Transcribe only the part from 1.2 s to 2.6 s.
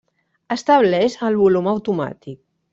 el volum automàtic.